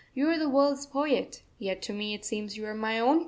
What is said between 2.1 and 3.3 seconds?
it seems you are my own poet!